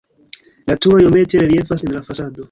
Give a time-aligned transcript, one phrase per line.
[0.71, 2.35] La turo iomete reliefas en la fasado.